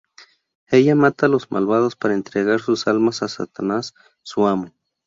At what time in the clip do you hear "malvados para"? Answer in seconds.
1.51-2.15